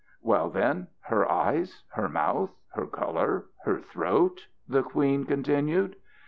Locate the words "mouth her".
2.09-2.87